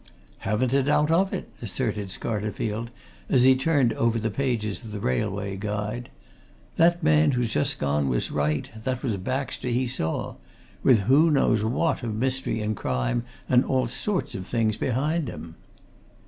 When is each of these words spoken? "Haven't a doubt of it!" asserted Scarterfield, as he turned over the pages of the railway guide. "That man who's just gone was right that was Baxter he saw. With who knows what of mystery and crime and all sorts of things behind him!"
"Haven't 0.39 0.73
a 0.73 0.81
doubt 0.81 1.11
of 1.11 1.31
it!" 1.31 1.47
asserted 1.61 2.07
Scarterfield, 2.07 2.87
as 3.29 3.43
he 3.43 3.55
turned 3.55 3.93
over 3.93 4.17
the 4.17 4.31
pages 4.31 4.83
of 4.83 4.91
the 4.91 4.99
railway 4.99 5.55
guide. 5.57 6.09
"That 6.77 7.03
man 7.03 7.33
who's 7.33 7.53
just 7.53 7.77
gone 7.77 8.09
was 8.09 8.31
right 8.31 8.67
that 8.83 9.03
was 9.03 9.17
Baxter 9.17 9.67
he 9.67 9.85
saw. 9.85 10.37
With 10.81 11.01
who 11.01 11.29
knows 11.29 11.63
what 11.63 12.01
of 12.01 12.15
mystery 12.15 12.61
and 12.63 12.75
crime 12.75 13.25
and 13.47 13.63
all 13.63 13.85
sorts 13.85 14.33
of 14.33 14.47
things 14.47 14.75
behind 14.75 15.27
him!" 15.27 15.53